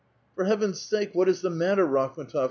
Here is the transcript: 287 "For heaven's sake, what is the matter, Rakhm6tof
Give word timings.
287 0.35 0.35
"For 0.35 0.45
heaven's 0.49 0.81
sake, 0.81 1.09
what 1.13 1.29
is 1.29 1.41
the 1.43 1.51
matter, 1.51 1.85
Rakhm6tof 1.85 2.39